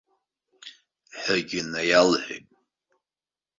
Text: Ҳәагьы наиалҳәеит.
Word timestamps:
Ҳәагьы 1.19 1.61
наиалҳәеит. 1.71 2.47